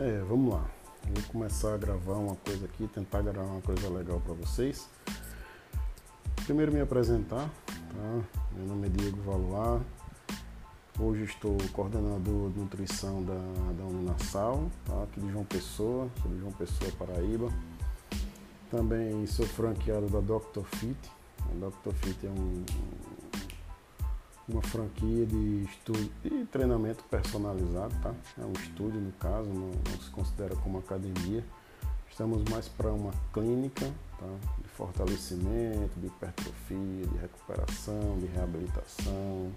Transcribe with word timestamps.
É, 0.00 0.20
vamos 0.28 0.54
lá. 0.54 0.64
Vou 1.12 1.24
começar 1.32 1.74
a 1.74 1.76
gravar 1.76 2.12
uma 2.12 2.36
coisa 2.36 2.66
aqui, 2.66 2.86
tentar 2.86 3.20
gravar 3.20 3.50
uma 3.50 3.60
coisa 3.60 3.88
legal 3.88 4.20
para 4.20 4.32
vocês. 4.32 4.88
Primeiro 6.44 6.70
me 6.70 6.80
apresentar, 6.80 7.50
tá? 7.66 8.22
Meu 8.52 8.64
nome 8.68 8.86
é 8.86 8.90
Diego 8.90 9.20
Valuar. 9.22 9.80
Hoje 11.00 11.24
estou 11.24 11.56
coordenador 11.72 12.48
de 12.50 12.60
nutrição 12.60 13.24
da, 13.24 13.34
da 13.76 13.84
Uninasal, 13.84 14.70
tá? 14.84 15.02
aqui 15.02 15.20
de 15.20 15.32
João 15.32 15.44
Pessoa, 15.44 16.08
sou 16.22 16.30
de 16.30 16.38
João 16.38 16.52
Pessoa, 16.52 16.92
Paraíba. 16.96 17.52
Também 18.70 19.26
sou 19.26 19.46
franqueado 19.46 20.06
da 20.06 20.20
Dr. 20.20 20.62
Fit. 20.76 21.10
A 21.40 21.68
Dr. 21.68 21.92
Fit 21.94 22.24
é 22.24 22.30
um, 22.30 22.64
uma 24.48 24.62
franquia 24.62 25.26
de 25.26 25.64
estudo 25.64 26.10
e 26.24 26.44
treinamento 26.46 27.04
personalizado, 27.04 27.94
tá? 28.02 28.14
É 28.38 28.44
um 28.44 28.52
estúdio 28.52 29.00
no 29.00 29.12
caso, 29.12 29.48
não, 29.48 29.70
não 29.70 30.00
se 30.00 30.10
considera 30.10 30.56
como 30.56 30.78
academia. 30.78 31.44
Estamos 32.10 32.42
mais 32.50 32.66
para 32.66 32.90
uma 32.90 33.12
clínica, 33.32 33.86
tá? 34.18 34.26
De 34.62 34.68
fortalecimento, 34.68 36.00
de 36.00 36.06
hipertrofia, 36.06 37.06
de 37.06 37.18
recuperação, 37.18 38.18
de 38.18 38.26
reabilitação, 38.26 39.52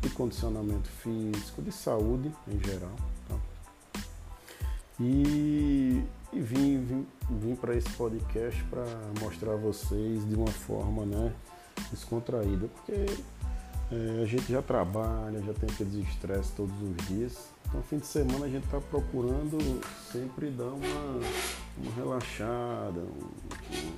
de 0.00 0.10
condicionamento 0.10 0.88
físico, 0.88 1.60
de 1.60 1.72
saúde 1.72 2.32
em 2.46 2.62
geral, 2.62 2.96
tá? 3.28 3.36
E, 5.00 6.04
e 6.32 6.40
vim, 6.40 6.84
vim, 6.84 7.06
vim 7.28 7.56
para 7.56 7.74
esse 7.74 7.90
podcast 7.90 8.62
para 8.64 8.84
mostrar 9.20 9.54
a 9.54 9.56
vocês 9.56 10.28
de 10.28 10.36
uma 10.36 10.50
forma, 10.50 11.04
né, 11.04 11.32
descontraída, 11.90 12.68
porque 12.68 13.06
é, 13.92 14.22
a 14.22 14.24
gente 14.24 14.50
já 14.50 14.62
trabalha, 14.62 15.42
já 15.42 15.52
tem 15.52 15.68
aqueles 15.68 15.94
estresse 16.08 16.50
todos 16.52 16.74
os 16.80 16.96
dias. 17.08 17.50
Então, 17.68 17.82
fim 17.82 17.98
de 17.98 18.06
semana 18.06 18.46
a 18.46 18.48
gente 18.48 18.64
está 18.64 18.80
procurando 18.80 19.58
sempre 20.10 20.50
dar 20.50 20.68
uma, 20.68 21.20
uma 21.76 21.94
relaxada, 21.94 23.00
um, 23.00 23.92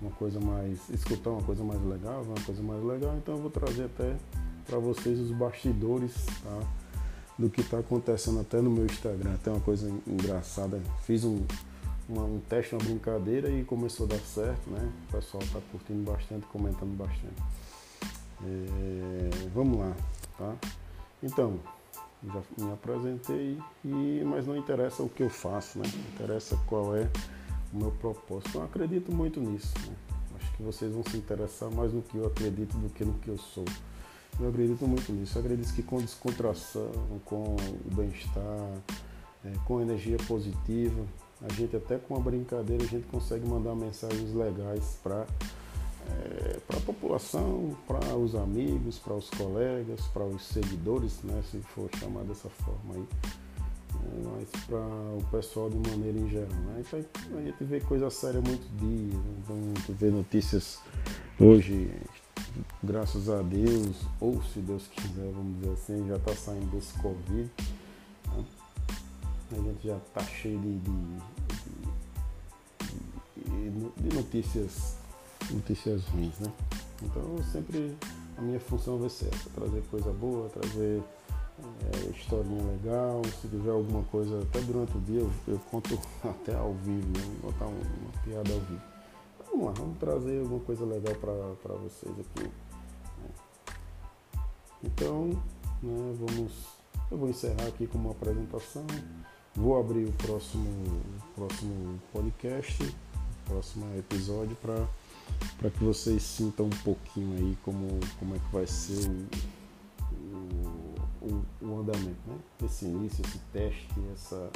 uma 0.00 0.10
coisa 0.12 0.38
mais. 0.38 0.78
escutar 0.90 1.30
uma 1.30 1.42
coisa 1.42 1.64
mais 1.64 1.82
legal, 1.82 2.22
uma 2.22 2.40
coisa 2.44 2.62
mais 2.62 2.82
legal. 2.84 3.16
Então, 3.16 3.34
eu 3.34 3.42
vou 3.42 3.50
trazer 3.50 3.86
até 3.86 4.14
para 4.64 4.78
vocês 4.78 5.18
os 5.18 5.32
bastidores 5.32 6.12
tá? 6.44 6.60
do 7.36 7.50
que 7.50 7.62
está 7.62 7.80
acontecendo 7.80 8.40
até 8.40 8.60
no 8.60 8.70
meu 8.70 8.86
Instagram. 8.86 9.34
Até 9.34 9.50
uma 9.50 9.60
coisa 9.60 9.92
engraçada. 10.06 10.80
Fiz 11.04 11.24
um, 11.24 11.44
uma, 12.08 12.22
um 12.22 12.38
teste, 12.38 12.76
uma 12.76 12.84
brincadeira 12.84 13.50
e 13.50 13.64
começou 13.64 14.06
a 14.06 14.10
dar 14.10 14.20
certo, 14.20 14.70
né? 14.70 14.92
O 15.08 15.12
pessoal 15.12 15.42
está 15.42 15.60
curtindo 15.72 16.08
bastante, 16.08 16.46
comentando 16.46 16.96
bastante. 16.96 17.42
É, 18.42 19.48
vamos 19.54 19.78
lá, 19.78 19.96
tá? 20.36 20.54
Então, 21.22 21.58
já 22.24 22.42
me 22.58 22.72
apresentei, 22.72 23.58
e, 23.84 24.22
mas 24.24 24.46
não 24.46 24.56
interessa 24.56 25.02
o 25.02 25.08
que 25.08 25.22
eu 25.22 25.30
faço, 25.30 25.78
né? 25.78 25.84
Interessa 26.14 26.56
qual 26.66 26.96
é 26.96 27.08
o 27.72 27.78
meu 27.78 27.90
propósito. 27.92 28.58
Eu 28.58 28.64
acredito 28.64 29.12
muito 29.12 29.40
nisso. 29.40 29.72
Né? 29.86 29.96
Acho 30.36 30.56
que 30.56 30.62
vocês 30.62 30.92
vão 30.92 31.02
se 31.04 31.16
interessar 31.16 31.70
mais 31.70 31.92
no 31.92 32.02
que 32.02 32.16
eu 32.16 32.26
acredito 32.26 32.76
do 32.76 32.90
que 32.90 33.04
no 33.04 33.14
que 33.14 33.28
eu 33.28 33.38
sou. 33.38 33.64
Eu 34.38 34.48
acredito 34.48 34.86
muito 34.86 35.10
nisso. 35.12 35.38
Eu 35.38 35.42
acredito 35.42 35.72
que 35.74 35.82
com 35.82 35.98
descontração, 35.98 36.90
com 37.24 37.56
o 37.56 37.94
bem-estar, 37.94 38.82
é, 39.44 39.52
com 39.64 39.80
energia 39.80 40.16
positiva, 40.26 41.04
a 41.42 41.52
gente 41.52 41.76
até 41.76 41.96
com 41.96 42.16
a 42.16 42.20
brincadeira 42.20 42.82
a 42.82 42.86
gente 42.86 43.06
consegue 43.06 43.46
mandar 43.46 43.74
mensagens 43.74 44.32
legais 44.34 44.98
para 45.02 45.26
é, 46.08 46.58
para 46.66 46.78
a 46.78 46.80
população, 46.80 47.76
para 47.86 48.16
os 48.16 48.34
amigos, 48.34 48.98
para 48.98 49.14
os 49.14 49.28
colegas, 49.30 50.00
para 50.12 50.24
os 50.24 50.42
seguidores, 50.46 51.22
né, 51.22 51.42
se 51.50 51.58
for 51.60 51.88
chamar 51.98 52.24
dessa 52.24 52.48
forma 52.48 52.94
aí, 52.94 53.06
é, 53.94 54.22
mas 54.24 54.64
para 54.64 54.78
o 54.78 55.24
pessoal 55.30 55.70
de 55.70 55.76
maneira 55.90 56.18
em 56.18 56.28
geral. 56.28 56.48
Né? 56.48 56.82
Então, 56.86 57.38
a 57.38 57.42
gente 57.42 57.64
vê 57.64 57.80
coisa 57.80 58.10
séria 58.10 58.40
muito 58.40 58.66
dia, 58.78 59.18
né? 59.18 59.34
então, 59.42 59.56
a 59.56 59.78
gente 59.78 59.92
vê 59.92 60.10
notícias 60.10 60.80
hoje, 61.40 61.90
graças 62.82 63.28
a 63.28 63.42
Deus, 63.42 63.96
ou 64.20 64.42
se 64.42 64.60
Deus 64.60 64.86
quiser, 64.88 65.30
vamos 65.32 65.56
dizer 65.60 65.72
assim, 65.72 66.08
já 66.08 66.16
está 66.16 66.34
saindo 66.34 66.70
desse 66.70 66.92
Covid. 67.00 67.50
Né? 68.28 68.44
A 69.52 69.54
gente 69.54 69.86
já 69.86 69.96
está 69.96 70.22
cheio 70.24 70.58
de, 70.58 70.78
de, 70.78 70.90
de, 73.36 74.08
de 74.08 74.16
notícias 74.16 74.96
notícias 75.50 76.04
ruins, 76.06 76.38
né? 76.38 76.52
Então 77.02 77.22
sempre 77.52 77.96
a 78.36 78.40
minha 78.40 78.60
função 78.60 78.98
vai 78.98 79.08
ser 79.08 79.28
essa, 79.34 79.48
trazer 79.50 79.82
coisa 79.90 80.10
boa, 80.12 80.48
trazer 80.50 81.02
é, 81.58 82.10
historinha 82.10 82.62
legal, 82.64 83.22
se 83.40 83.48
tiver 83.48 83.70
alguma 83.70 84.02
coisa, 84.04 84.42
até 84.42 84.60
durante 84.60 84.96
o 84.96 85.00
dia 85.00 85.20
eu, 85.20 85.30
eu 85.48 85.58
conto 85.70 85.98
até 86.22 86.54
ao 86.54 86.74
vivo, 86.74 87.06
né? 87.06 87.36
Botar 87.42 87.66
uma, 87.66 87.80
piada 88.24 88.52
ao 88.52 88.60
vivo. 88.60 88.82
Então, 89.38 89.46
vamos 89.50 89.66
lá, 89.66 89.72
vamos 89.72 89.98
trazer 89.98 90.40
alguma 90.40 90.60
coisa 90.60 90.84
legal 90.84 91.14
para 91.14 91.74
vocês 91.74 92.12
aqui. 92.12 92.44
Né? 92.44 93.30
Então, 94.84 95.28
né, 95.82 96.14
vamos. 96.18 96.52
Eu 97.10 97.18
vou 97.18 97.28
encerrar 97.28 97.66
aqui 97.68 97.86
com 97.86 97.98
uma 97.98 98.10
apresentação. 98.10 98.84
Vou 99.54 99.78
abrir 99.78 100.04
o 100.04 100.12
próximo, 100.12 101.00
próximo 101.34 101.98
podcast, 102.12 102.94
próximo 103.46 103.86
episódio 103.96 104.56
para 104.56 104.86
para 105.58 105.70
que 105.70 105.82
vocês 105.82 106.22
sintam 106.22 106.66
um 106.66 106.82
pouquinho 106.84 107.36
aí 107.36 107.56
como, 107.62 108.00
como 108.18 108.34
é 108.34 108.38
que 108.38 108.52
vai 108.52 108.66
ser 108.66 109.08
o, 110.12 111.26
o, 111.26 111.44
o 111.62 111.80
andamento, 111.80 112.20
né? 112.26 112.38
Esse 112.64 112.84
início, 112.84 113.24
esse 113.26 113.38
teste, 113.52 113.88
essa, 114.12 114.50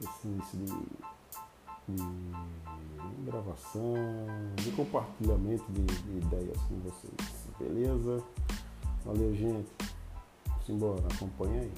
esse 0.00 0.28
início 0.28 0.58
de, 0.58 1.96
de 1.96 3.22
gravação, 3.24 3.94
de 4.56 4.70
compartilhamento 4.72 5.64
de, 5.72 5.84
de, 5.84 6.18
ideias 6.18 6.58
com 6.62 6.76
vocês. 6.80 7.14
Beleza? 7.58 8.22
Valeu, 9.04 9.34
gente. 9.34 9.68
Vamos 10.46 10.68
embora, 10.68 11.02
acompanha 11.14 11.62
aí. 11.62 11.72